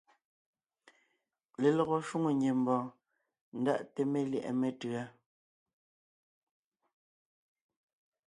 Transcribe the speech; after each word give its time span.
Lelɔgɔ 1.61 1.95
shwòŋo 2.07 2.29
ngiembɔɔn 2.35 2.85
ndaʼte 3.61 4.01
melyɛ̌ʼɛ 4.11 4.51
metʉ̌a. 4.59 5.03